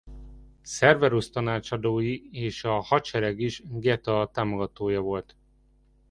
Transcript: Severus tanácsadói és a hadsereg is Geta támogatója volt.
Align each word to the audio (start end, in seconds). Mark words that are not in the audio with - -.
Severus 0.63 1.29
tanácsadói 1.29 2.29
és 2.31 2.63
a 2.63 2.79
hadsereg 2.79 3.39
is 3.39 3.63
Geta 3.69 4.29
támogatója 4.33 4.99
volt. 5.01 5.35